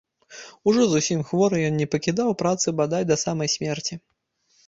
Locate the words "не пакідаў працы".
1.81-2.67